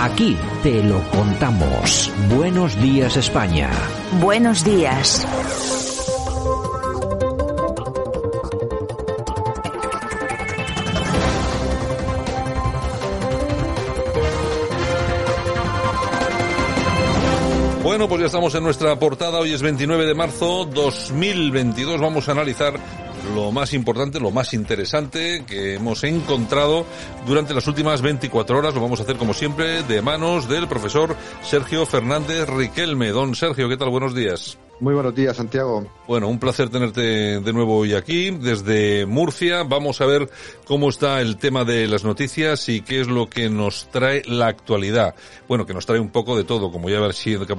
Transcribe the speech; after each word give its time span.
Aquí 0.00 0.36
te 0.62 0.80
lo 0.84 1.02
contamos. 1.10 2.12
Buenos 2.32 2.80
días 2.80 3.16
España. 3.16 3.68
Buenos 4.20 4.62
días. 4.62 5.26
Bueno, 17.82 18.08
pues 18.08 18.20
ya 18.20 18.26
estamos 18.26 18.54
en 18.54 18.62
nuestra 18.62 18.96
portada. 19.00 19.40
Hoy 19.40 19.52
es 19.52 19.62
29 19.62 20.06
de 20.06 20.14
marzo 20.14 20.64
2022. 20.66 22.00
Vamos 22.00 22.28
a 22.28 22.32
analizar 22.32 22.74
lo 23.34 23.52
más 23.52 23.72
importante, 23.72 24.20
lo 24.20 24.30
más 24.30 24.54
interesante 24.54 25.44
que 25.46 25.74
hemos 25.74 26.04
encontrado 26.04 26.86
durante 27.26 27.54
las 27.54 27.66
últimas 27.66 28.02
24 28.02 28.58
horas. 28.58 28.74
Lo 28.74 28.80
vamos 28.80 29.00
a 29.00 29.02
hacer 29.02 29.16
como 29.16 29.34
siempre 29.34 29.82
de 29.82 30.02
manos 30.02 30.48
del 30.48 30.68
profesor 30.68 31.16
Sergio 31.42 31.86
Fernández 31.86 32.48
Riquelme. 32.48 33.08
Don 33.10 33.34
Sergio, 33.34 33.68
¿qué 33.68 33.76
tal? 33.76 33.90
Buenos 33.90 34.14
días. 34.14 34.58
Muy 34.80 34.94
buenos 34.94 35.12
días, 35.12 35.36
Santiago. 35.36 35.84
Bueno, 36.06 36.28
un 36.28 36.38
placer 36.38 36.68
tenerte 36.68 37.40
de 37.40 37.52
nuevo 37.52 37.78
hoy 37.78 37.94
aquí, 37.94 38.30
desde 38.30 39.06
Murcia. 39.06 39.64
Vamos 39.64 40.00
a 40.00 40.06
ver 40.06 40.30
cómo 40.66 40.88
está 40.88 41.20
el 41.20 41.36
tema 41.36 41.64
de 41.64 41.88
las 41.88 42.04
noticias 42.04 42.68
y 42.68 42.82
qué 42.82 43.00
es 43.00 43.08
lo 43.08 43.28
que 43.28 43.50
nos 43.50 43.88
trae 43.90 44.22
la 44.26 44.46
actualidad. 44.46 45.16
Bueno, 45.48 45.66
que 45.66 45.74
nos 45.74 45.84
trae 45.84 45.98
un 45.98 46.10
poco 46.10 46.36
de 46.36 46.44
todo, 46.44 46.70
como 46.70 46.88
ya 46.88 47.00
va 47.00 47.12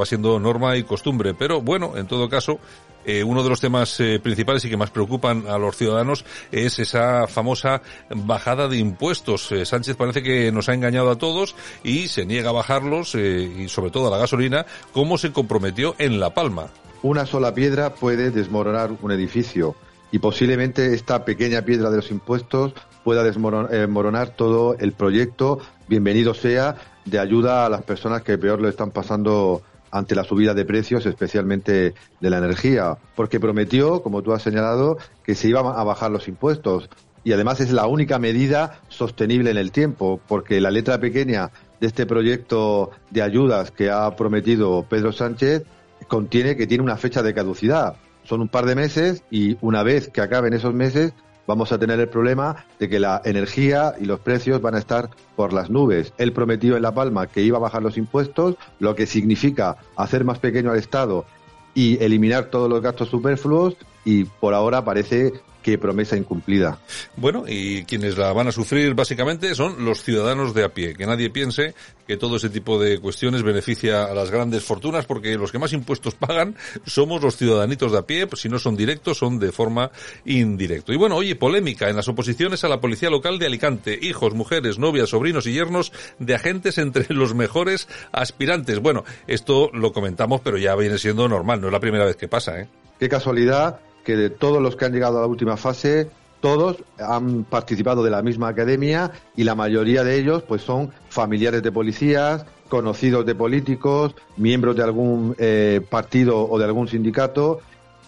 siendo 0.06 0.40
norma 0.40 0.78
y 0.78 0.84
costumbre. 0.84 1.34
Pero 1.34 1.62
bueno, 1.62 1.98
en 1.98 2.08
todo 2.08 2.30
caso, 2.30 2.58
eh, 3.04 3.22
uno 3.22 3.44
de 3.44 3.50
los 3.50 3.60
temas 3.60 4.00
eh, 4.00 4.20
principales 4.22 4.64
y 4.64 4.70
que 4.70 4.78
más 4.78 4.92
preocupan 4.92 5.46
a 5.48 5.58
los 5.58 5.76
ciudadanos 5.76 6.24
es 6.54 6.80
esa 6.80 7.28
famosa 7.28 7.82
bajada 8.10 8.70
de 8.70 8.78
impuestos. 8.78 9.52
Eh, 9.52 9.66
Sánchez 9.66 9.98
parece 9.98 10.24
que 10.24 10.54
nos 10.54 10.70
ha 10.70 10.74
engañado 10.74 11.12
a 11.12 11.18
todos 11.18 11.54
y 11.84 12.08
se 12.08 12.26
niega 12.26 12.52
a 12.52 12.54
bajarlos, 12.54 13.16
y 13.16 13.68
sobre 13.68 13.92
todo 13.92 14.08
a 14.08 14.12
la 14.12 14.18
gasolina, 14.18 14.66
como 14.94 15.18
se 15.18 15.34
comprometió 15.34 15.96
en 15.98 16.22
La 16.22 16.34
Palma. 16.34 16.68
Una 17.02 17.26
sola 17.26 17.54
piedra 17.54 17.94
puede 17.96 18.30
desmoronar 18.30 18.92
un 19.02 19.12
edificio 19.12 19.74
y 20.12 20.20
posiblemente 20.20 20.94
esta 20.94 21.24
pequeña 21.24 21.62
piedra 21.62 21.90
de 21.90 21.96
los 21.96 22.12
impuestos 22.12 22.74
pueda 23.06 23.24
desmoronar 23.24 24.36
todo 24.36 24.76
el 24.78 24.92
proyecto, 24.92 25.60
bienvenido 25.88 26.34
sea, 26.34 26.76
de 27.06 27.20
ayuda 27.20 27.66
a 27.66 27.70
las 27.70 27.84
personas 27.84 28.24
que 28.24 28.38
peor 28.38 28.60
lo 28.60 28.68
están 28.68 28.92
pasando 28.92 29.62
ante 29.92 30.14
la 30.14 30.26
subida 30.26 30.54
de 30.54 30.66
precios, 30.66 31.06
especialmente 31.06 31.94
de 32.20 32.30
la 32.30 32.38
energía, 32.38 32.98
porque 33.16 33.40
prometió, 33.40 34.04
como 34.04 34.22
tú 34.22 34.34
has 34.34 34.44
señalado, 34.44 34.98
que 35.24 35.36
se 35.36 35.48
iban 35.48 35.68
a 35.68 35.84
bajar 35.86 36.12
los 36.12 36.28
impuestos. 36.28 36.90
Y 37.24 37.32
además 37.32 37.62
es 37.62 37.72
la 37.72 37.88
única 37.88 38.20
medida 38.20 38.82
sostenible 38.90 39.52
en 39.52 39.58
el 39.58 39.72
tiempo, 39.72 40.20
porque 40.28 40.60
la 40.60 40.70
letra 40.70 41.00
pequeña 41.00 41.52
de 41.80 41.88
este 41.88 42.06
proyecto 42.06 42.92
de 43.10 43.22
ayudas 43.22 43.72
que 43.72 43.90
ha 43.90 44.14
prometido 44.18 44.86
Pedro 44.90 45.14
Sánchez 45.14 45.64
contiene 46.10 46.58
que 46.58 46.68
tiene 46.68 46.84
una 46.84 46.98
fecha 46.98 47.24
de 47.24 47.34
caducidad. 47.34 47.96
Son 48.26 48.42
un 48.42 48.50
par 48.50 48.66
de 48.66 48.76
meses 48.76 49.24
y 49.32 49.58
una 49.62 49.84
vez 49.84 50.10
que 50.10 50.20
acaben 50.20 50.54
esos 50.54 50.74
meses 50.74 51.14
vamos 51.48 51.72
a 51.72 51.80
tener 51.80 52.00
el 52.00 52.10
problema 52.10 52.66
de 52.78 52.90
que 52.90 53.00
la 53.00 53.22
energía 53.24 53.94
y 54.00 54.06
los 54.06 54.20
precios 54.20 54.62
van 54.62 54.76
a 54.76 54.80
estar 54.80 55.10
por 55.36 55.54
las 55.54 55.70
nubes. 55.70 56.14
Él 56.18 56.34
prometió 56.34 56.76
en 56.76 56.84
La 56.84 56.94
Palma 56.94 57.28
que 57.28 57.42
iba 57.42 57.58
a 57.58 57.62
bajar 57.62 57.82
los 57.82 57.98
impuestos, 57.98 58.56
lo 58.80 58.94
que 58.94 59.08
significa 59.08 59.78
hacer 59.96 60.26
más 60.26 60.38
pequeño 60.40 60.72
al 60.72 60.78
Estado 60.78 61.26
y 61.74 62.04
eliminar 62.04 62.46
todos 62.52 62.70
los 62.70 62.82
gastos 62.82 63.10
superfluos 63.10 63.78
y 64.06 64.26
por 64.26 64.54
ahora 64.54 64.84
parece 64.84 65.34
qué 65.62 65.78
promesa 65.78 66.18
incumplida. 66.18 66.80
Bueno, 67.16 67.46
y 67.48 67.84
quienes 67.84 68.18
la 68.18 68.32
van 68.34 68.48
a 68.48 68.52
sufrir 68.52 68.94
básicamente 68.94 69.54
son 69.56 69.84
los 69.86 70.04
ciudadanos 70.04 70.54
de 70.54 70.64
a 70.64 70.70
pie. 70.70 70.94
Que 70.94 71.06
nadie 71.06 71.30
piense 71.30 71.74
que 72.08 72.18
todo 72.18 72.38
ese 72.38 72.50
tipo 72.50 72.80
de 72.80 73.00
cuestiones 73.00 73.44
beneficia 73.44 74.06
a 74.06 74.14
las 74.14 74.32
grandes 74.32 74.64
fortunas, 74.64 75.06
porque 75.06 75.38
los 75.38 75.52
que 75.52 75.60
más 75.60 75.74
impuestos 75.74 76.16
pagan 76.20 76.56
somos 76.86 77.22
los 77.22 77.38
ciudadanitos 77.38 77.92
de 77.92 77.98
a 78.00 78.02
pie, 78.04 78.28
pues 78.28 78.42
si 78.42 78.50
no 78.50 78.60
son 78.60 78.76
directos, 78.76 79.18
son 79.18 79.40
de 79.40 79.52
forma 79.52 79.92
indirecta. 80.26 80.94
Y 80.94 80.98
bueno, 80.98 81.16
oye, 81.18 81.36
polémica 81.36 81.90
en 81.90 81.96
las 81.96 82.08
oposiciones 82.08 82.64
a 82.64 82.70
la 82.70 82.82
policía 82.82 83.10
local 83.10 83.40
de 83.40 83.46
Alicante. 83.46 84.00
Hijos, 84.02 84.34
mujeres, 84.34 84.80
novias, 84.80 85.10
sobrinos 85.10 85.46
y 85.48 85.54
yernos 85.54 85.92
de 86.20 86.36
agentes 86.36 86.78
entre 86.78 87.06
los 87.14 87.36
mejores 87.36 87.88
aspirantes. 88.12 88.80
Bueno, 88.80 89.04
esto 89.28 89.70
lo 89.74 89.92
comentamos, 89.92 90.42
pero 90.42 90.58
ya 90.58 90.76
viene 90.76 90.98
siendo 90.98 91.28
normal, 91.28 91.62
no 91.62 91.68
es 91.68 91.74
la 91.74 91.80
primera 91.80 92.06
vez 92.06 92.16
que 92.16 92.28
pasa, 92.28 92.60
¿eh? 92.60 92.68
Qué 93.00 93.08
casualidad 93.08 93.80
que 94.04 94.16
de 94.16 94.30
todos 94.30 94.62
los 94.62 94.76
que 94.76 94.86
han 94.86 94.94
llegado 94.94 95.18
a 95.18 95.22
la 95.22 95.28
última 95.28 95.58
fase, 95.58 96.10
todos 96.42 96.78
han 96.98 97.44
participado 97.44 98.04
de 98.04 98.12
la 98.12 98.22
misma 98.22 98.48
academia 98.48 99.12
y 99.36 99.44
la 99.44 99.56
mayoría 99.56 100.04
de 100.04 100.18
ellos 100.18 100.44
pues 100.44 100.62
son 100.62 100.92
familiares 101.10 101.62
de 101.64 101.72
policías, 101.72 102.46
conocidos 102.70 103.26
de 103.26 103.36
políticos, 103.36 104.16
miembros 104.38 104.76
de 104.76 104.84
algún 104.84 105.36
eh, 105.38 105.82
partido 105.90 106.48
o 106.48 106.58
de 106.58 106.66
algún 106.66 106.88
sindicato 106.88 107.60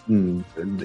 mm, 0.06 0.38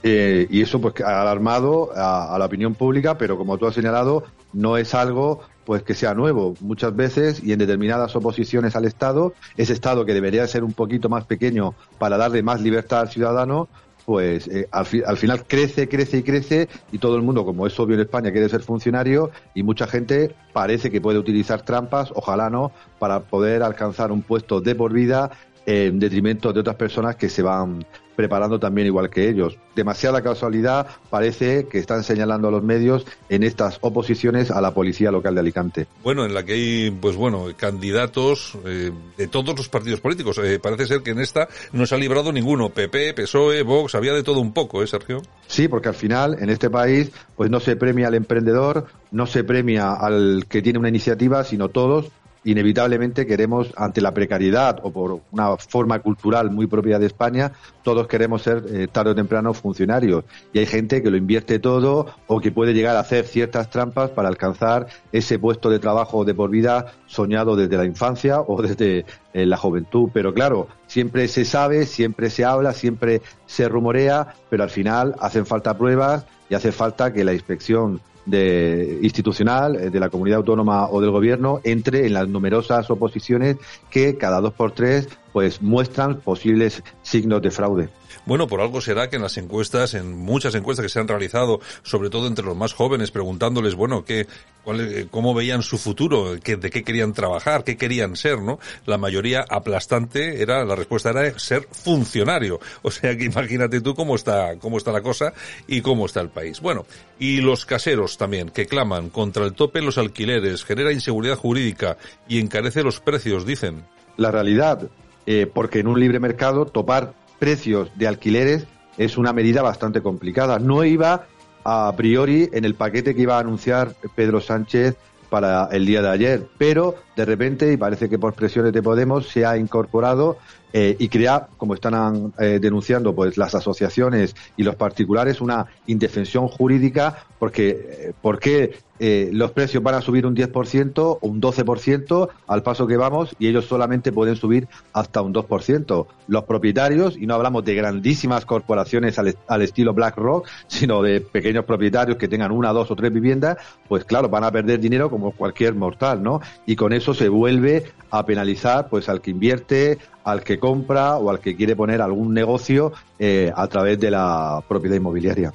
eh, 0.03 0.47
y 0.49 0.61
eso 0.61 0.81
pues 0.81 0.95
ha 1.01 1.21
alarmado 1.21 1.91
a, 1.95 2.35
la 2.37 2.45
opinión 2.45 2.75
pública, 2.75 3.17
pero 3.17 3.37
como 3.37 3.57
tú 3.57 3.67
has 3.67 3.75
señalado, 3.75 4.23
no 4.51 4.77
es 4.77 4.93
algo 4.93 5.41
pues 5.63 5.83
que 5.83 5.95
sea 5.95 6.13
nuevo. 6.13 6.55
Muchas 6.61 6.95
veces 6.95 7.43
y 7.43 7.51
en 7.51 7.59
determinadas 7.59 8.15
oposiciones 8.15 8.75
al 8.75 8.85
Estado, 8.85 9.33
ese 9.57 9.73
Estado 9.73 10.05
que 10.05 10.13
debería 10.13 10.47
ser 10.47 10.63
un 10.63 10.73
poquito 10.73 11.09
más 11.09 11.25
pequeño 11.25 11.75
para 11.99 12.17
darle 12.17 12.41
más 12.41 12.61
libertad 12.61 13.01
al 13.01 13.09
ciudadano, 13.09 13.67
pues 14.07 14.47
eh, 14.47 14.69
al, 14.71 14.87
al, 15.05 15.17
final 15.17 15.45
crece, 15.45 15.89
crece 15.89 16.19
y 16.19 16.23
crece 16.23 16.69
y 16.93 16.97
todo 16.97 17.17
el 17.17 17.23
mundo, 17.23 17.43
como 17.43 17.67
es 17.67 17.77
obvio 17.77 17.95
en 17.95 18.03
España, 18.03 18.31
quiere 18.31 18.47
ser 18.47 18.61
funcionario 18.61 19.31
y 19.53 19.63
mucha 19.63 19.85
gente 19.85 20.33
parece 20.53 20.89
que 20.89 21.01
puede 21.01 21.19
utilizar 21.19 21.63
trampas, 21.63 22.13
ojalá 22.15 22.49
no, 22.49 22.71
para 22.99 23.19
poder 23.19 23.63
alcanzar 23.63 24.13
un 24.13 24.21
puesto 24.21 24.61
de 24.61 24.75
por 24.75 24.93
vida 24.93 25.31
en 25.65 25.99
detrimento 25.99 26.53
de 26.53 26.61
otras 26.61 26.77
personas 26.77 27.17
que 27.17 27.27
se 27.27 27.41
van 27.41 27.85
preparando 28.17 28.59
también 28.59 28.87
igual 28.87 29.11
que 29.11 29.29
ellos. 29.29 29.57
Demasiada 29.75 30.23
casualidad 30.23 30.87
parece 31.09 31.67
que 31.67 31.77
están 31.77 32.03
señalando 32.03 32.47
a 32.47 32.51
los 32.51 32.63
medios 32.63 33.05
en 33.29 33.43
estas 33.43 33.77
oposiciones 33.81 34.49
a 34.49 34.59
la 34.59 34.73
policía 34.73 35.11
local 35.11 35.35
de 35.35 35.39
Alicante. 35.39 35.87
Bueno, 36.03 36.25
en 36.25 36.33
la 36.33 36.43
que 36.43 36.53
hay, 36.53 36.91
pues 36.91 37.15
bueno, 37.15 37.45
candidatos 37.55 38.57
eh, 38.65 38.91
de 39.17 39.27
todos 39.27 39.55
los 39.55 39.69
partidos 39.69 40.01
políticos. 40.01 40.39
Eh, 40.43 40.59
parece 40.59 40.87
ser 40.87 41.03
que 41.03 41.11
en 41.11 41.19
esta 41.19 41.47
no 41.71 41.85
se 41.85 41.93
ha 41.93 41.97
librado 41.99 42.33
ninguno. 42.33 42.69
PP, 42.69 43.13
PSOE, 43.13 43.61
Vox, 43.61 43.93
había 43.93 44.13
de 44.13 44.23
todo 44.23 44.39
un 44.39 44.51
poco, 44.51 44.81
¿eh, 44.81 44.87
Sergio? 44.87 45.21
Sí, 45.45 45.67
porque 45.67 45.89
al 45.89 45.95
final 45.95 46.37
en 46.39 46.49
este 46.49 46.71
país 46.71 47.11
pues 47.35 47.51
no 47.51 47.59
se 47.59 47.75
premia 47.75 48.07
al 48.07 48.15
emprendedor, 48.15 48.87
no 49.11 49.27
se 49.27 49.43
premia 49.43 49.93
al 49.93 50.47
que 50.49 50.63
tiene 50.63 50.79
una 50.79 50.89
iniciativa, 50.89 51.43
sino 51.43 51.69
todos 51.69 52.11
inevitablemente 52.47 53.25
queremos, 53.25 53.73
ante 53.75 53.99
la 53.99 54.13
precariedad 54.13 54.79
o 54.81 54.91
por 54.91 55.19
una 55.31 55.57
forma 55.57 55.99
cultural 55.99 56.49
muy 56.49 56.65
propia 56.65 56.97
de 56.97 57.05
España, 57.05 57.51
todos 57.83 58.07
queremos 58.07 58.41
ser 58.41 58.63
eh, 58.69 58.87
tarde 58.89 59.11
o 59.11 59.15
temprano 59.15 59.53
funcionarios. 59.53 60.23
Y 60.53 60.59
hay 60.59 60.65
gente 60.65 61.03
que 61.03 61.11
lo 61.11 61.17
invierte 61.17 61.59
todo 61.59 62.07
o 62.25 62.39
que 62.39 62.53
puede 62.53 62.73
llegar 62.73 62.95
a 62.95 63.01
hacer 63.01 63.25
ciertas 63.25 63.69
trampas 63.69 64.11
para 64.11 64.29
alcanzar 64.29 64.87
ese 65.11 65.37
puesto 65.39 65.69
de 65.69 65.79
trabajo 65.79 66.23
de 66.23 66.33
por 66.33 66.49
vida 66.49 66.93
soñado 67.05 67.57
desde 67.57 67.75
la 67.75 67.85
infancia 67.85 68.39
o 68.39 68.61
desde 68.61 69.05
eh, 69.33 69.45
la 69.45 69.57
juventud. 69.57 70.09
Pero 70.13 70.33
claro, 70.33 70.69
siempre 70.87 71.27
se 71.27 71.43
sabe, 71.43 71.85
siempre 71.85 72.29
se 72.29 72.45
habla, 72.45 72.71
siempre 72.71 73.21
se 73.45 73.67
rumorea, 73.67 74.35
pero 74.49 74.63
al 74.63 74.69
final 74.69 75.15
hacen 75.19 75.45
falta 75.45 75.77
pruebas 75.77 76.25
y 76.49 76.55
hace 76.55 76.71
falta 76.71 77.11
que 77.11 77.25
la 77.25 77.33
inspección 77.33 77.99
de 78.27 78.99
institucional 79.01 79.75
eh, 79.75 79.89
de 79.89 79.99
la 79.99 80.09
comunidad 80.09 80.37
autónoma 80.37 80.89
o 80.89 81.01
del 81.01 81.11
gobierno 81.11 81.61
entre 81.63 82.05
en 82.05 82.13
las 82.13 82.27
numerosas 82.27 82.89
oposiciones 82.91 83.57
que 83.89 84.17
cada 84.17 84.41
dos 84.41 84.53
por 84.53 84.73
tres 84.73 85.07
pues 85.37 85.61
muestran 85.61 86.19
posibles 86.21 86.81
signos 87.03 87.43
de 87.43 87.51
fraude. 87.51 87.89
Bueno, 88.25 88.47
por 88.47 88.59
algo 88.59 88.81
será 88.81 89.07
que 89.07 89.17
en 89.17 89.21
las 89.21 89.37
encuestas, 89.37 89.93
en 89.93 90.17
muchas 90.17 90.55
encuestas 90.55 90.83
que 90.83 90.89
se 90.89 90.99
han 90.99 91.07
realizado, 91.07 91.59
sobre 91.83 92.09
todo 92.09 92.25
entre 92.25 92.43
los 92.43 92.57
más 92.57 92.73
jóvenes, 92.73 93.11
preguntándoles, 93.11 93.75
bueno, 93.75 94.03
qué, 94.03 94.25
cuál, 94.63 95.07
cómo 95.11 95.35
veían 95.35 95.61
su 95.61 95.77
futuro, 95.77 96.37
qué, 96.43 96.55
de 96.55 96.71
qué 96.71 96.83
querían 96.83 97.13
trabajar, 97.13 97.63
qué 97.63 97.77
querían 97.77 98.15
ser, 98.15 98.41
¿no? 98.41 98.57
La 98.87 98.97
mayoría 98.97 99.45
aplastante 99.47 100.41
era, 100.41 100.65
la 100.65 100.75
respuesta 100.75 101.11
era 101.11 101.37
ser 101.37 101.67
funcionario. 101.71 102.59
O 102.81 102.89
sea 102.89 103.15
que 103.15 103.25
imagínate 103.25 103.79
tú 103.79 103.93
cómo 103.93 104.15
está, 104.15 104.57
cómo 104.57 104.79
está 104.79 104.91
la 104.91 105.03
cosa 105.03 105.33
y 105.67 105.81
cómo 105.81 106.07
está 106.07 106.19
el 106.19 106.29
país. 106.29 106.61
Bueno, 106.61 106.87
y 107.19 107.41
los 107.41 107.67
caseros 107.67 108.17
también, 108.17 108.49
que 108.49 108.65
claman 108.65 109.11
contra 109.11 109.45
el 109.45 109.53
tope 109.53 109.77
en 109.77 109.85
los 109.85 109.99
alquileres, 109.99 110.65
genera 110.65 110.91
inseguridad 110.91 111.37
jurídica 111.37 111.97
y 112.27 112.39
encarece 112.39 112.81
los 112.81 113.01
precios, 113.01 113.45
dicen. 113.45 113.85
La 114.17 114.31
realidad, 114.31 114.89
eh, 115.27 115.45
porque 115.53 115.79
en 115.79 115.87
un 115.87 115.99
libre 115.99 116.19
mercado 116.19 116.65
topar 116.65 117.13
precios 117.37 117.91
de 117.95 118.07
alquileres 118.07 118.65
es 118.97 119.17
una 119.17 119.33
medida 119.33 119.61
bastante 119.61 120.01
complicada. 120.01 120.57
No 120.57 120.83
iba 120.83 121.25
a 121.63 121.93
priori 121.95 122.49
en 122.53 122.65
el 122.65 122.75
paquete 122.75 123.13
que 123.13 123.21
iba 123.21 123.35
a 123.35 123.41
anunciar 123.41 123.93
Pedro 124.15 124.41
Sánchez 124.41 124.95
para 125.29 125.67
el 125.71 125.85
día 125.85 126.01
de 126.01 126.09
ayer, 126.09 126.47
pero 126.57 126.95
de 127.17 127.25
repente, 127.25 127.71
y 127.73 127.77
parece 127.77 128.07
que 128.07 128.17
por 128.17 128.33
presiones 128.33 128.71
de 128.71 128.81
Podemos, 128.81 129.27
se 129.27 129.45
ha 129.45 129.57
incorporado 129.57 130.37
eh, 130.73 130.95
y 130.99 131.07
crea, 131.07 131.47
como 131.57 131.73
están 131.73 132.33
eh, 132.39 132.59
denunciando 132.61 133.15
pues 133.15 133.37
las 133.37 133.55
asociaciones 133.55 134.35
y 134.57 134.63
los 134.63 134.75
particulares, 134.75 135.39
una 135.39 135.65
indefensión 135.87 136.47
jurídica 136.47 137.23
porque 137.39 137.69
eh, 137.69 138.13
¿por 138.21 138.39
qué 138.39 138.87
los 138.99 139.51
precios 139.51 139.83
van 139.83 139.93
a 139.93 140.01
subir 140.01 140.25
un 140.25 140.35
10% 140.35 140.97
o 140.97 141.19
un 141.21 141.39
12% 141.39 142.29
al 142.47 142.63
paso 142.63 142.87
que 142.87 142.97
vamos 142.97 143.35
y 143.37 143.47
ellos 143.47 143.65
solamente 143.65 144.11
pueden 144.11 144.35
subir 144.35 144.67
hasta 144.91 145.21
un 145.21 145.35
2%? 145.35 146.07
Los 146.27 146.43
propietarios, 146.45 147.15
y 147.15 147.27
no 147.27 147.35
hablamos 147.35 147.63
de 147.63 147.75
grandísimas 147.75 148.43
corporaciones 148.45 149.19
al, 149.19 149.37
al 149.47 149.61
estilo 149.61 149.93
BlackRock, 149.93 150.47
sino 150.67 151.03
de 151.03 151.21
pequeños 151.21 151.65
propietarios 151.65 152.17
que 152.17 152.27
tengan 152.27 152.51
una, 152.51 152.73
dos 152.73 152.89
o 152.89 152.95
tres 152.95 153.13
viviendas, 153.13 153.57
pues 153.87 154.03
claro, 154.03 154.29
van 154.29 154.45
a 154.45 154.51
perder 154.51 154.79
dinero 154.79 155.11
como 155.11 155.31
cualquier 155.31 155.75
mortal, 155.75 156.23
¿no? 156.23 156.41
Y 156.65 156.75
con 156.75 156.91
eso 156.91 157.13
se 157.13 157.29
vuelve 157.29 157.91
a 158.09 158.25
penalizar 158.25 158.89
pues 158.89 159.09
al 159.09 159.21
que 159.21 159.31
invierte, 159.31 159.99
al 160.27 160.43
que 160.43 160.59
compra 160.59 161.17
o 161.17 161.29
al 161.29 161.39
que 161.39 161.55
quiere 161.55 161.73
poner 161.73 162.01
algún 162.01 162.33
negocio 162.33 162.91
eh, 163.17 163.49
a 163.55 163.65
través 163.67 163.97
de 163.97 164.11
la 164.11 164.61
propiedad 164.67 164.97
inmobiliaria. 164.97 165.53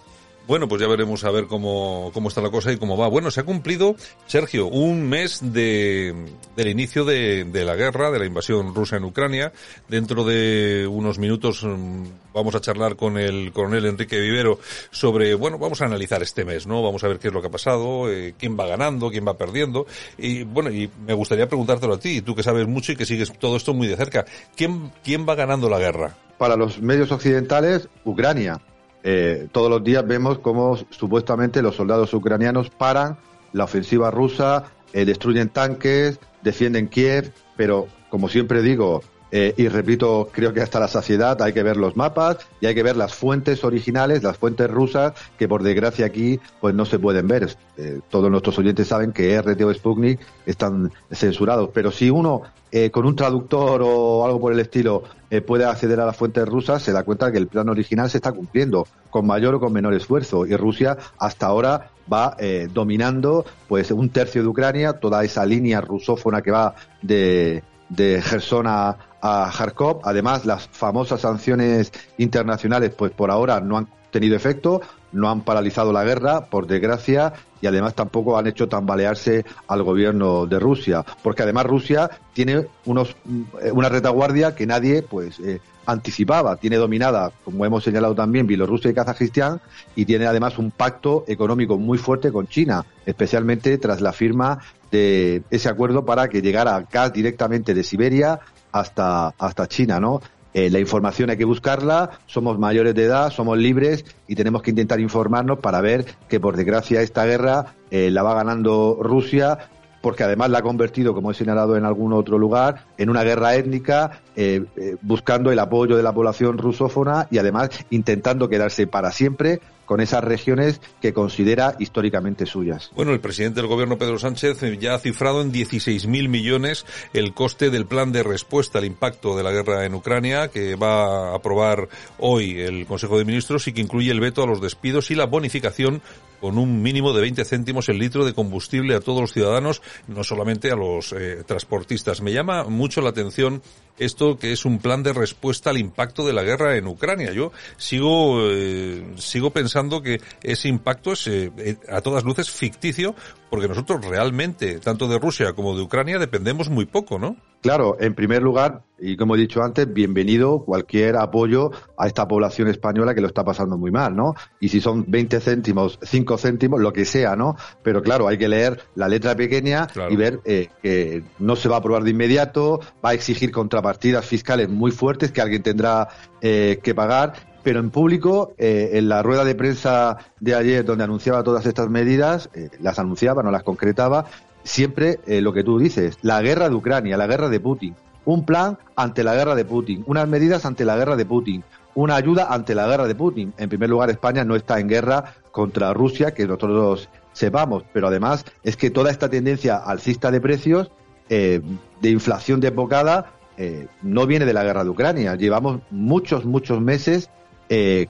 Bueno, 0.49 0.67
pues 0.67 0.83
ya 0.83 0.89
veremos 0.89 1.23
a 1.25 1.31
ver 1.31 1.47
cómo, 1.47 2.11
cómo 2.12 2.29
está 2.29 2.41
la 2.41 2.50
cosa 2.50 2.73
y 2.73 2.77
cómo 2.77 2.97
va. 2.97 3.06
Bueno, 3.06 3.31
se 3.31 3.41
ha 3.41 3.44
cumplido, 3.44 3.94
Sergio, 4.27 4.67
un 4.67 5.09
mes 5.09 5.39
de, 5.41 6.15
del 6.56 6.69
inicio 6.69 7.05
de, 7.05 7.44
de 7.44 7.65
la 7.65 7.77
guerra, 7.77 8.11
de 8.11 8.19
la 8.19 8.27
invasión 8.27 8.75
rusa 8.75 8.97
en 8.97 9.05
Ucrania. 9.05 9.53
Dentro 9.89 10.25
de 10.25 10.89
unos 10.91 11.19
minutos 11.19 11.62
mm, 11.62 12.05
vamos 12.35 12.56
a 12.56 12.61
charlar 12.61 12.97
con 12.97 13.19
el 13.19 13.53
coronel 13.53 13.87
Enrique 13.87 14.19
Vivero 14.19 14.59
sobre, 14.91 15.35
bueno, 15.35 15.59
vamos 15.59 15.81
a 15.81 15.85
analizar 15.85 16.23
este 16.25 16.45
mes, 16.45 16.67
¿no? 16.67 16.83
Vamos 16.83 17.05
a 17.05 17.09
ver 17.09 17.21
qué 17.21 17.29
es 17.29 17.35
lo 17.35 17.41
que 17.41 17.47
ha 17.47 17.53
pasado, 17.53 18.11
eh, 18.11 18.35
quién 18.37 18.59
va 18.59 18.67
ganando, 18.67 19.11
quién 19.11 19.27
va 19.27 19.38
perdiendo. 19.38 19.87
Y 20.19 20.43
bueno, 20.43 20.71
y 20.71 20.91
me 21.06 21.15
gustaría 21.15 21.47
preguntártelo 21.49 21.95
a 21.95 22.00
ti, 22.00 22.21
tú 22.21 22.35
que 22.35 22.43
sabes 22.43 22.67
mucho 22.67 22.91
y 22.91 22.97
que 22.97 23.06
sigues 23.06 23.33
todo 23.38 23.56
esto 23.56 23.75
muy 23.75 23.87
de 23.87 23.97
cerca. 23.97 24.25
¿Quién, 24.56 24.91
quién 25.05 25.25
va 25.27 25.37
ganando 25.37 25.69
la 25.69 25.79
guerra? 25.79 26.17
Para 26.37 26.56
los 26.56 26.83
medios 26.83 27.12
occidentales, 27.12 27.88
Ucrania 28.05 28.61
eh, 29.02 29.49
todos 29.52 29.70
los 29.70 29.82
días 29.82 30.06
vemos 30.06 30.38
cómo 30.38 30.76
supuestamente 30.90 31.62
los 31.62 31.76
soldados 31.76 32.14
ucranianos 32.14 32.70
paran 32.70 33.16
la 33.52 33.64
ofensiva 33.64 34.10
rusa, 34.10 34.64
eh, 34.93 35.04
destruyen 35.04 35.49
tanques, 35.49 36.19
defienden 36.43 36.88
Kiev, 36.88 37.32
pero 37.56 37.87
como 38.08 38.28
siempre 38.28 38.62
digo, 38.62 39.02
eh, 39.34 39.55
y 39.56 39.67
repito, 39.69 40.29
creo 40.31 40.52
que 40.52 40.61
hasta 40.61 40.79
la 40.79 40.88
saciedad 40.88 41.40
hay 41.40 41.55
que 41.55 41.62
ver 41.62 41.79
los 41.79 41.96
mapas 41.96 42.37
y 42.61 42.67
hay 42.67 42.75
que 42.75 42.82
ver 42.82 42.96
las 42.96 43.14
fuentes 43.14 43.64
originales, 43.64 44.23
las 44.23 44.37
fuentes 44.37 44.70
rusas, 44.70 45.14
que 45.38 45.49
por 45.49 45.62
desgracia 45.62 46.05
aquí 46.05 46.38
pues 46.61 46.75
no 46.75 46.84
se 46.84 46.99
pueden 46.99 47.26
ver. 47.26 47.56
Eh, 47.79 48.00
todos 48.11 48.31
nuestros 48.31 48.58
oyentes 48.58 48.88
saben 48.88 49.11
que 49.11 49.40
RT 49.40 49.62
o 49.62 49.73
Sputnik 49.73 50.20
están 50.44 50.93
censurados, 51.11 51.70
pero 51.73 51.90
si 51.90 52.11
uno 52.11 52.43
eh, 52.70 52.90
con 52.90 53.06
un 53.06 53.17
traductor 53.17 53.81
o 53.82 54.26
algo 54.26 54.38
por 54.38 54.52
el 54.52 54.61
estilo 54.61 55.02
puede 55.46 55.64
acceder 55.64 55.99
a 55.99 56.05
las 56.05 56.14
fuentes 56.14 56.46
rusas, 56.46 56.82
se 56.82 56.93
da 56.93 57.05
cuenta 57.05 57.32
que 57.32 57.38
el 57.38 57.46
plan 57.46 57.70
original 57.70 58.11
se 58.11 58.19
está 58.19 58.32
cumpliendo 58.32 58.87
con 59.08 59.26
mayor 59.26 59.55
o 59.55 59.61
con 59.61 59.73
menor 59.73 59.94
esfuerzo 59.94 60.44
y 60.44 60.55
Rusia 60.56 60.99
hasta 61.17 61.46
ahora 61.46 61.90
va 62.12 62.37
dominando 62.70 63.46
pues 63.67 63.90
un 63.93 64.11
tercio 64.11 64.43
de 64.43 64.49
Ucrania, 64.49 64.93
toda 64.93 65.25
esa 65.25 65.46
línea 65.46 65.81
rusófona 65.81 66.43
que 66.43 66.50
va 66.50 66.75
de 67.00 67.62
de 67.93 68.23
Gerson 68.23 68.67
a, 68.67 68.96
a 69.23 69.51
Kharkov. 69.57 70.01
Además, 70.05 70.45
las 70.45 70.69
famosas 70.69 71.21
sanciones 71.21 71.93
internacionales, 72.19 72.93
pues 72.97 73.13
por 73.13 73.31
ahora 73.31 73.61
no 73.61 73.79
han 73.79 73.89
tenido 74.11 74.37
efecto, 74.37 74.83
no 75.13 75.31
han 75.31 75.43
paralizado 75.43 75.93
la 75.93 76.05
guerra, 76.05 76.47
por 76.47 76.67
desgracia, 76.67 77.33
y 77.61 77.67
además 77.67 77.95
tampoco 77.95 78.37
han 78.37 78.47
hecho 78.47 78.69
tambalearse 78.69 79.45
al 79.69 79.83
gobierno 79.83 80.47
de 80.47 80.59
Rusia, 80.59 81.05
porque 81.23 81.43
además 81.43 81.67
Rusia 81.67 82.11
tiene 82.35 82.67
unos, 82.85 83.17
eh, 83.63 83.71
una 83.73 83.89
retaguardia 83.89 84.55
que 84.55 84.67
nadie, 84.67 85.03
pues, 85.03 85.39
eh, 85.41 85.61
anticipaba. 85.87 86.57
Tiene 86.57 86.77
dominada, 86.77 87.33
como 87.45 87.65
hemos 87.65 87.85
señalado 87.85 88.15
también, 88.15 88.47
Bielorrusia 88.47 88.91
y 88.91 88.95
Kazajistán, 88.95 89.61
y 89.97 90.05
tiene 90.05 90.27
además 90.27 90.59
un 90.59 90.71
pacto 90.71 91.25
económico 91.27 91.79
muy 91.79 91.99
fuerte 91.99 92.31
con 92.31 92.47
China, 92.47 92.85
especialmente 93.07 93.79
tras 93.79 94.01
la 94.01 94.13
firma 94.13 94.59
de 94.91 95.43
ese 95.51 95.69
acuerdo 95.69 96.05
para 96.05 96.29
que 96.29 96.43
llegara 96.43 96.87
gas 96.91 97.13
directamente 97.13 97.75
de 97.75 97.83
Siberia 97.83 98.41
hasta, 98.73 99.29
hasta 99.39 99.69
China, 99.69 100.01
¿no? 100.01 100.21
Eh, 100.55 100.69
la 100.69 100.79
información 100.79 101.31
hay 101.31 101.39
que 101.39 101.45
buscarla, 101.45 102.11
somos 102.27 102.59
mayores 102.59 102.95
de 102.95 103.05
edad, 103.05 103.31
somos 103.31 103.57
libres 103.57 104.05
y 104.29 104.35
tenemos 104.35 104.61
que 104.61 104.71
intentar 104.71 105.01
informarnos 105.01 105.61
para 105.61 105.81
ver 105.81 106.05
que 106.29 106.41
por 106.41 106.57
desgracia 106.57 107.01
esta 107.01 107.25
guerra 107.25 107.75
eh, 107.91 108.11
la 108.11 108.23
va 108.23 108.35
ganando 108.35 108.99
Rusia 109.01 109.59
porque 110.03 110.25
además 110.25 110.51
la 110.51 110.59
ha 110.59 110.63
convertido, 110.63 111.15
como 111.15 111.31
he 111.31 111.35
señalado 111.35 111.77
en 111.77 111.85
algún 111.85 112.13
otro 112.13 112.37
lugar, 112.37 112.87
en 112.99 113.09
una 113.09 113.23
guerra 113.23 113.55
étnica, 113.55 114.21
eh, 114.35 114.65
buscando 115.01 115.53
el 115.53 115.59
apoyo 115.61 115.97
de 115.97 116.03
la 116.03 116.13
población 116.13 116.59
rusófona 116.59 117.29
y 117.31 117.39
además 117.39 117.71
intentando 117.91 118.49
quedarse 118.49 118.89
para 118.89 119.13
siempre 119.13 119.61
con 119.93 120.00
esas 120.00 120.25
regiones 120.25 120.81
que 121.03 121.12
considera 121.12 121.77
históricamente 121.79 122.47
suyas. 122.47 122.91
Bueno, 122.94 123.12
el 123.12 123.21
presidente 123.21 123.61
del 123.61 123.69
gobierno 123.69 123.99
Pedro 123.99 124.19
Sánchez 124.19 124.59
ya 124.81 124.94
ha 124.94 124.99
cifrado 124.99 125.43
en 125.43 125.53
16.000 125.53 126.31
millones 126.31 126.87
el 127.12 127.35
coste 127.35 127.69
del 127.69 127.85
plan 127.85 128.11
de 128.11 128.23
respuesta 128.23 128.79
al 128.79 128.87
impacto 128.87 129.37
de 129.37 129.43
la 129.43 129.50
guerra 129.50 129.85
en 129.85 129.94
Ucrania 129.94 130.49
que 130.49 130.77
va 130.77 131.33
a 131.33 131.35
aprobar 131.35 131.91
hoy 132.17 132.59
el 132.59 132.87
Consejo 132.87 133.19
de 133.19 133.27
Ministros 133.27 133.69
y 133.69 133.75
que 133.75 133.83
incluye 133.83 134.11
el 134.11 134.21
veto 134.21 134.43
a 134.43 134.47
los 134.47 134.62
despidos 134.62 135.11
y 135.11 135.15
la 135.15 135.27
bonificación 135.27 136.00
con 136.41 136.59
un 136.59 136.83
mínimo 136.83 137.12
de 137.12 137.21
20 137.21 137.45
céntimos 137.45 137.88
el 137.88 138.00
litro 138.00 138.25
de 138.25 138.35
combustible 138.35 138.97
a 138.97 139.00
todos 139.00 139.21
los 139.21 139.33
ciudadanos, 139.33 139.81
no 140.09 140.25
solamente 140.25 140.73
a 140.73 140.75
los 140.75 141.12
eh, 141.12 141.45
transportistas. 141.47 142.21
Me 142.21 142.33
llama 142.33 142.65
mucho 142.65 143.00
la 143.00 143.11
atención 143.11 143.62
esto 143.97 144.37
que 144.38 144.50
es 144.50 144.65
un 144.65 144.79
plan 144.79 145.05
de 145.05 145.12
respuesta 145.12 145.71
al 145.71 145.79
impacto 145.79 146.27
de 146.27 146.33
la 146.33 146.43
guerra 146.43 146.77
en 146.77 146.88
Ucrania. 146.88 147.33
Yo 147.33 147.53
sigo 147.77 148.41
eh, 148.50 149.05
sigo 149.19 149.50
pensando 149.50 149.81
que 149.90 150.20
ese 150.43 150.69
impacto 150.69 151.12
es 151.12 151.26
eh, 151.26 151.79
a 151.88 152.00
todas 152.00 152.25
luces 152.25 152.50
ficticio 152.50 153.14
porque 153.50 153.69
nosotros 153.69 154.05
realmente 154.06 154.79
tanto 154.79 155.08
de 155.08 155.19
Rusia 155.19 155.52
como 155.52 155.76
de 155.76 155.82
Ucrania 155.82 156.19
dependemos 156.19 156.70
muy 156.70 156.87
poco, 156.87 157.19
¿no? 157.19 157.37
Claro, 157.61 157.96
en 158.00 158.14
primer 158.14 158.43
lugar, 158.43 158.82
y 158.99 159.17
como 159.17 159.37
he 159.37 159.38
dicho 159.38 159.62
antes, 159.62 159.93
bienvenido 159.93 160.64
cualquier 160.64 161.17
apoyo 161.17 161.70
a 161.96 162.06
esta 162.06 162.26
población 162.26 162.69
española 162.69 163.14
que 163.14 163.20
lo 163.20 163.29
está 163.29 163.44
pasando 163.44 163.76
muy 163.76 163.90
mal, 163.90 164.17
¿no? 164.17 164.34
Y 164.58 164.70
si 164.70 164.81
son 164.81 165.05
20 165.06 165.38
céntimos, 165.40 165.99
5 166.02 166.38
céntimos, 166.38 166.81
lo 166.81 166.93
que 166.93 167.05
sea, 167.05 167.37
¿no? 167.37 167.55
Pero 167.85 168.02
claro, 168.02 168.26
hay 168.26 168.38
que 168.38 168.49
leer 168.49 168.81
la 168.94 169.06
letra 169.06 169.37
pequeña 169.37 169.87
y 170.11 170.17
ver 170.17 170.40
eh, 170.44 170.70
que 170.82 171.23
no 171.38 171.55
se 171.55 171.69
va 171.69 171.76
a 171.76 171.78
aprobar 171.81 172.05
de 172.05 172.11
inmediato, 172.11 172.81
va 173.05 173.11
a 173.11 173.14
exigir 173.14 173.52
contrapartidas 173.52 174.25
fiscales 174.25 174.70
muy 174.70 174.90
fuertes 174.90 175.31
que 175.31 175.43
alguien 175.43 175.62
tendrá 175.62 176.08
eh, 176.40 176.81
que 176.82 176.94
pagar 176.94 177.51
pero 177.62 177.81
en 177.81 177.91
público, 177.91 178.55
eh, 178.59 178.91
en 178.94 179.09
la 179.09 179.23
rueda 179.23 179.44
de 179.44 179.55
prensa 179.55 180.19
de 180.41 180.55
ayer, 180.55 180.85
donde 180.85 181.05
anunciaba 181.05 181.43
todas 181.43 181.67
estas 181.67 181.88
medidas, 181.88 182.50
las 182.81 182.99
anunciaba, 182.99 183.43
no 183.43 183.50
las 183.50 183.62
concretaba, 183.62 184.26
siempre 184.64 185.20
eh, 185.26 185.41
lo 185.41 185.53
que 185.53 185.64
tú 185.64 185.79
dices, 185.79 186.19
la 186.23 186.41
guerra 186.43 186.69
de 186.69 186.75
Ucrania, 186.75 187.17
la 187.17 187.26
guerra 187.26 187.49
de 187.49 187.61
Putin, 187.61 187.94
un 188.25 188.44
plan 188.44 188.79
ante 188.97 189.25
la 189.25 189.35
guerra 189.35 189.54
de 189.54 189.64
Putin, 189.64 190.04
unas 190.07 190.28
medidas 190.28 190.64
ante 190.64 190.85
la 190.85 190.97
guerra 190.97 191.16
de 191.16 191.26
Putin, 191.26 191.64
una 191.95 192.16
ayuda 192.16 192.49
ante 192.50 192.75
la 192.75 192.87
guerra 192.87 193.07
de 193.07 193.14
Putin. 193.14 193.52
En 193.59 193.69
primer 193.69 193.90
lugar, 193.90 194.11
España 194.11 194.45
no 194.45 194.57
está 194.57 194.78
en 194.78 194.88
guerra 194.88 195.35
contra 195.50 195.92
Rusia, 195.92 196.33
que 196.33 196.47
nosotros 196.47 197.09
sepamos, 197.33 197.85
pero 197.92 198.09
además 198.09 198.45
es 198.62 198.76
que 198.76 198.90
toda 198.90 199.11
esta 199.11 199.28
tendencia 199.28 199.76
alcista 199.76 200.31
de 200.31 200.40
precios, 200.40 200.90
eh, 201.28 201.61
de 202.00 202.11
inflación 202.11 202.61
desbocada, 202.61 203.33
eh, 203.57 203.88
no 204.02 204.26
viene 204.26 204.47
de 204.47 204.54
la 204.54 204.64
guerra 204.64 204.85
de 204.85 204.90
Ucrania. 204.90 205.35
Llevamos 205.35 205.81
muchos, 205.90 206.45
muchos 206.45 206.81
meses 206.81 207.28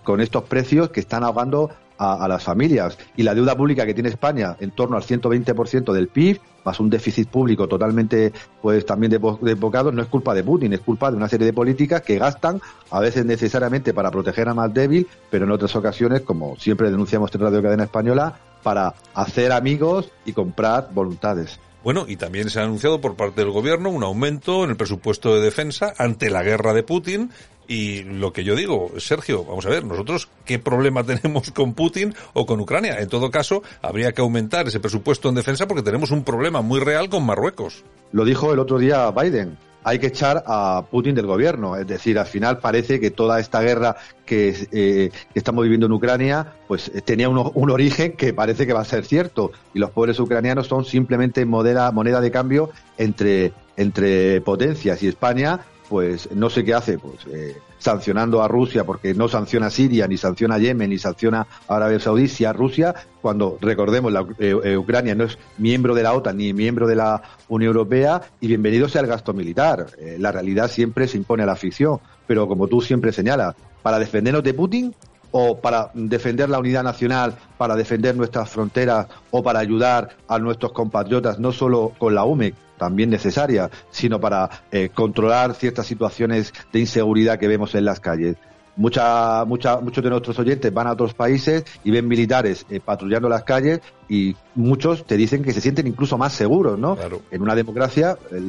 con 0.03 0.21
estos 0.21 0.45
precios 0.45 0.91
que 0.91 1.01
están 1.01 1.25
ahogando 1.25 1.71
a, 2.03 2.29
las 2.29 2.43
familias. 2.43 2.99
Y 3.17 3.23
la 3.23 3.35
deuda 3.35 3.57
pública 3.57 3.87
que 3.87 3.95
tiene 3.95 4.09
España 4.09 4.57
en 4.61 4.73
torno 4.73 4.97
al 4.97 5.03
120% 5.03 5.93
del 5.93 6.09
PIB, 6.09 6.41
más 6.65 6.81
un 6.81 6.91
déficit 6.91 7.29
público 7.29 7.69
totalmente, 7.69 8.33
pues 8.61 8.85
también 8.85 9.11
desbocado, 9.11 9.93
no 9.93 10.03
es 10.03 10.09
culpa 10.09 10.35
de 10.35 10.43
Putin, 10.43 10.73
es 10.73 10.81
culpa 10.81 11.11
de 11.11 11.17
una 11.17 11.29
serie 11.29 11.47
de 11.47 11.53
políticas 11.53 12.03
que 12.03 12.19
gastan, 12.19 12.61
a 12.91 13.01
veces 13.01 13.25
necesariamente 13.25 13.95
para 13.95 14.11
proteger 14.11 14.49
a 14.49 14.55
más 14.55 14.73
débil, 14.73 15.07
pero 15.31 15.45
en 15.45 15.53
otras 15.53 15.75
ocasiones, 15.77 16.23
como 16.23 16.57
siempre 16.57 16.91
denunciamos 16.91 17.33
en 17.35 17.41
Radio 17.41 17.63
Cadena 17.63 17.85
Española, 17.85 18.39
para 18.63 18.95
hacer 19.15 19.53
amigos 19.53 20.11
y 20.25 20.33
comprar 20.33 20.89
voluntades. 20.93 21.59
Bueno, 21.83 22.05
y 22.07 22.17
también 22.17 22.49
se 22.49 22.61
ha 22.61 22.63
anunciado 22.63 23.01
por 23.01 23.17
parte 23.17 23.41
del 23.41 23.51
gobierno 23.51 23.91
un 23.91 24.05
aumento 24.05 24.63
en 24.63 24.71
el 24.71 24.77
presupuesto 24.77 25.35
de 25.35 25.41
defensa 25.41 25.93
ante 25.99 26.31
la 26.31 26.45
guerra 26.45 26.73
de 26.75 26.85
Putin. 26.85 27.33
Y 27.73 28.03
lo 28.03 28.35
que 28.35 28.45
yo 28.45 28.55
digo, 28.55 28.93
Sergio, 28.99 29.47
vamos 29.47 29.65
a 29.65 29.71
ver, 29.71 29.83
nosotros 29.87 30.29
qué 30.45 30.59
problema 30.59 31.05
tenemos 31.07 31.53
con 31.53 31.73
Putin 31.73 32.15
o 32.35 32.45
con 32.45 32.61
Ucrania. 32.61 32.99
En 32.99 33.09
todo 33.09 33.31
caso, 33.31 33.63
habría 33.81 34.13
que 34.13 34.21
aumentar 34.21 34.69
ese 34.69 34.79
presupuesto 34.79 35.31
en 35.31 35.37
defensa 35.37 35.67
porque 35.67 35.83
tenemos 35.83 36.11
un 36.11 36.23
problema 36.23 36.61
muy 36.61 36.81
real 36.81 37.09
con 37.09 37.25
Marruecos. 37.25 37.83
Lo 38.13 38.27
dijo 38.27 38.53
el 38.53 38.59
otro 38.59 38.79
día 38.79 39.11
Biden. 39.11 39.57
hay 39.85 39.99
que 39.99 40.09
echar 40.09 40.45
a 40.47 40.85
Putin 40.91 41.15
del 41.15 41.25
gobierno. 41.25 41.75
Es 41.75 41.87
decir, 41.87 42.19
al 42.19 42.27
final 42.27 42.59
parece 42.59 43.01
que 43.01 43.11
toda 43.11 43.41
esta 43.41 43.63
guerra 43.63 43.97
que, 44.27 44.69
eh, 44.71 45.11
estamos 45.35 45.63
viviendo 45.63 45.87
en 45.87 45.93
Ucrania, 45.93 46.53
pues 46.69 46.91
eh, 46.95 47.01
tenía 47.01 47.31
un, 47.31 47.71
origen 47.71 48.13
que 48.19 48.35
parece 48.35 48.67
que 48.67 48.75
va 48.75 48.83
a 48.83 48.85
ser 48.85 49.07
cierto. 49.07 49.51
Y 49.73 49.79
los 49.79 49.93
pobres 49.93 50.21
ucranianos 50.21 50.67
son 50.67 50.85
simplemente 50.85 51.47
moneda 51.47 52.21
de 52.21 52.31
cambio 52.31 52.69
entre, 52.99 53.55
entre 53.79 54.43
potencias. 54.43 55.03
Y 55.03 55.09
España, 55.09 55.61
pues 55.93 56.31
no 56.35 56.49
sé 56.49 56.65
qué 56.65 56.73
hace, 56.73 56.97
pues 56.97 57.19
eh, 57.31 57.55
sancionando 57.77 58.43
a 58.43 58.49
Rusia 58.49 58.85
porque 58.85 59.13
no 59.13 59.29
sanciona 59.29 59.67
a 59.67 59.71
Siria, 59.71 60.09
ni 60.09 60.17
sanciona 60.17 60.55
a 60.55 60.59
Yemen, 60.59 60.89
ni 60.89 60.97
sanciona 60.97 61.47
a 61.69 61.77
Arabia 61.77 62.01
Saudí, 62.01 62.29
si 62.29 62.47
a 62.47 62.55
Rusia, 62.55 62.95
cuando 63.21 63.59
recordemos, 63.61 64.11
la, 64.11 64.23
eh, 64.39 64.57
eh, 64.65 64.79
Ucrania 64.79 65.15
no 65.15 65.25
es 65.25 65.37
miembro 65.59 65.95
de 65.95 66.03
la 66.03 66.15
OTAN 66.15 66.39
ni 66.39 66.55
miembro 66.55 66.87
de 66.87 66.97
la 66.97 67.21
Unión 67.49 67.69
Europea, 67.77 68.23
y 68.41 68.47
bienvenido 68.47 68.89
sea 68.89 69.03
el 69.03 69.07
gasto 69.07 69.35
militar. 69.35 69.85
La 70.19 70.33
realidad 70.33 70.71
siempre 70.71 71.07
se 71.07 71.19
impone 71.19 71.43
a 71.43 71.47
la 71.47 71.57
ficción, 71.57 72.01
pero 72.27 72.49
como 72.49 72.69
tú 72.69 72.81
siempre 72.81 73.13
señalas, 73.13 73.55
para 73.83 73.99
defendernos 73.99 74.45
de 74.45 74.55
Putin 74.55 74.95
o 75.31 75.59
para 75.59 75.91
defender 75.93 76.49
la 76.49 76.59
unidad 76.59 76.85
nacional, 76.85 77.37
para 77.59 77.77
defender 77.77 78.17
nuestras 78.17 78.49
fronteras 78.49 79.09
o 79.31 79.43
para 79.43 79.59
ayudar 79.59 80.17
a 80.27 80.39
nuestros 80.39 80.73
compatriotas, 80.73 81.39
no 81.39 81.53
solo 81.53 81.93
con 81.99 82.15
la 82.15 82.25
UME, 82.25 82.55
también 82.83 83.11
necesaria, 83.11 83.71
sino 83.93 84.19
para 84.19 84.51
eh, 84.73 84.89
controlar 84.93 85.55
ciertas 85.55 85.87
situaciones 85.87 86.53
de 86.73 86.81
inseguridad 86.81 87.39
que 87.39 87.47
vemos 87.47 87.77
en 87.77 87.85
las 87.85 88.01
calles. 88.01 88.35
Mucha, 88.75 89.45
mucha, 89.45 89.79
muchos 89.79 90.03
de 90.03 90.11
nuestros 90.11 90.37
oyentes 90.41 90.75
van 90.75 90.89
a 90.89 90.93
otros 90.95 91.15
países 91.15 91.65
y 91.85 91.93
ven 91.93 92.09
militares 92.09 92.67
eh, 92.71 92.81
patrullando 92.81 93.29
las 93.29 93.45
calles 93.45 93.83
y 94.09 94.35
muchos 94.57 95.07
te 95.07 95.17
dicen 95.17 95.45
que 95.45 95.53
se 95.53 95.61
sienten 95.61 95.87
incluso 95.87 96.19
más 96.19 96.33
seguros, 96.33 96.77
¿no? 96.77 96.99
En 97.31 97.41
una 97.41 97.55
democracia, 97.55 98.19
eh, 98.33 98.41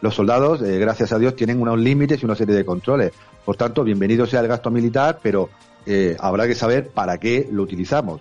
los 0.00 0.12
soldados, 0.12 0.60
gracias 0.62 1.12
a 1.12 1.20
Dios, 1.20 1.36
tienen 1.36 1.62
unos 1.62 1.78
límites 1.78 2.20
y 2.20 2.24
una 2.24 2.34
serie 2.34 2.56
de 2.56 2.64
controles. 2.64 3.12
Por 3.44 3.56
tanto, 3.56 3.84
bienvenido 3.84 4.26
sea 4.26 4.40
el 4.40 4.48
gasto 4.48 4.68
militar, 4.68 5.20
pero 5.22 5.48
habrá 6.18 6.48
que 6.48 6.56
saber 6.56 6.88
para 6.88 7.18
qué 7.18 7.48
lo 7.52 7.62
utilizamos. 7.62 8.20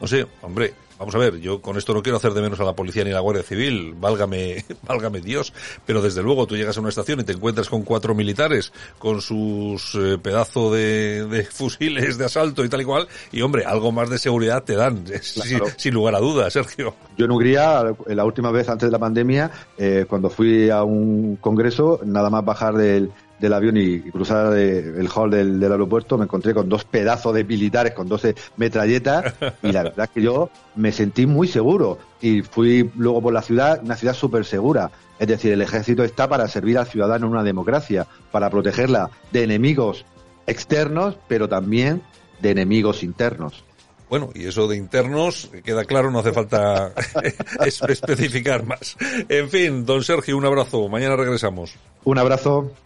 No 0.00 0.06
sé, 0.06 0.26
hombre, 0.42 0.74
Vamos 0.98 1.14
a 1.14 1.18
ver, 1.18 1.40
yo 1.40 1.60
con 1.60 1.76
esto 1.76 1.94
no 1.94 2.02
quiero 2.02 2.18
hacer 2.18 2.32
de 2.32 2.42
menos 2.42 2.60
a 2.60 2.64
la 2.64 2.74
policía 2.74 3.04
ni 3.04 3.10
a 3.10 3.14
la 3.14 3.20
Guardia 3.20 3.42
Civil, 3.42 3.94
válgame, 3.98 4.64
válgame 4.86 5.20
Dios, 5.20 5.52
pero 5.86 6.02
desde 6.02 6.22
luego 6.22 6.46
tú 6.46 6.56
llegas 6.56 6.76
a 6.76 6.80
una 6.80 6.90
estación 6.90 7.20
y 7.20 7.24
te 7.24 7.32
encuentras 7.32 7.68
con 7.68 7.82
cuatro 7.82 8.14
militares 8.14 8.72
con 8.98 9.20
sus 9.20 9.94
eh, 9.94 10.18
pedazos 10.22 10.72
de, 10.72 11.46
fusiles 11.52 12.18
de 12.18 12.24
asalto 12.24 12.64
y 12.64 12.68
tal 12.68 12.82
y 12.82 12.84
cual, 12.84 13.08
y 13.32 13.42
hombre, 13.42 13.64
algo 13.64 13.92
más 13.92 14.10
de 14.10 14.18
seguridad 14.18 14.62
te 14.62 14.74
dan, 14.74 15.04
sin, 15.76 15.94
lugar 15.94 16.14
a 16.14 16.20
dudas, 16.20 16.52
Sergio. 16.52 16.94
Yo 17.16 17.24
en 17.24 17.30
Hungría, 17.30 17.84
la 18.06 18.24
última 18.24 18.50
vez 18.50 18.68
antes 18.68 18.88
de 18.88 18.92
la 18.92 18.98
pandemia, 18.98 19.50
eh, 19.76 20.06
cuando 20.08 20.30
fui 20.30 20.70
a 20.70 20.82
un 20.84 21.36
congreso, 21.36 22.00
nada 22.04 22.30
más 22.30 22.44
bajar 22.44 22.74
del, 22.74 23.10
del 23.42 23.52
avión 23.52 23.76
y, 23.76 24.00
cruzar 24.00 24.56
el 24.56 25.08
hall 25.14 25.30
del, 25.30 25.62
aeropuerto, 25.62 26.16
me 26.16 26.24
encontré 26.24 26.54
con 26.54 26.68
dos 26.68 26.84
pedazos 26.84 27.34
de 27.34 27.42
militares 27.42 27.92
con 27.92 28.08
12 28.08 28.36
metralletas 28.56 29.34
y 29.62 29.72
la 29.72 29.82
verdad 29.82 30.04
es 30.04 30.10
que 30.10 30.22
yo 30.22 30.48
me 30.76 30.92
sentí 30.92 31.26
muy 31.26 31.48
seguro 31.48 31.98
y 32.20 32.42
fui 32.42 32.88
luego 32.96 33.20
por 33.20 33.32
la 33.32 33.42
ciudad, 33.42 33.80
una 33.82 33.96
ciudad 33.96 34.14
súper 34.14 34.44
segura. 34.44 34.92
Es 35.18 35.26
decir, 35.26 35.52
el 35.52 35.60
ejército 35.60 36.04
está 36.04 36.28
para 36.28 36.46
servir 36.46 36.78
al 36.78 36.86
ciudadano 36.86 37.26
en 37.26 37.32
una 37.32 37.42
democracia, 37.42 38.06
para 38.30 38.48
protegerla 38.48 39.10
de 39.32 39.42
enemigos 39.42 40.04
externos, 40.46 41.16
pero 41.26 41.48
también 41.48 42.02
de 42.40 42.50
enemigos 42.50 43.02
internos. 43.02 43.64
Bueno, 44.08 44.30
y 44.34 44.46
eso 44.46 44.68
de 44.68 44.76
internos 44.76 45.50
queda 45.64 45.84
claro, 45.84 46.10
no 46.10 46.20
hace 46.20 46.32
falta 46.32 46.92
especificar 47.64 48.64
más. 48.66 48.96
En 49.28 49.48
fin, 49.48 49.84
don 49.84 50.04
Sergio, 50.04 50.36
un 50.36 50.44
abrazo. 50.44 50.88
Mañana 50.88 51.16
regresamos. 51.16 51.74
Un 52.04 52.18
abrazo. 52.18 52.72